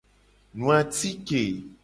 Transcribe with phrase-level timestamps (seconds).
[0.51, 1.41] Nu atike.